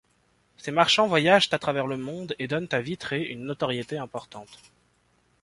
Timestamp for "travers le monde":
1.59-2.35